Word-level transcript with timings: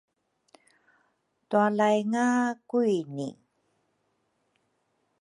Twalaynga 1.49 2.25
kwini 2.69 3.27